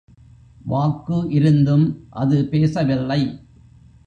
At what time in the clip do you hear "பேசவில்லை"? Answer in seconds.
2.45-3.21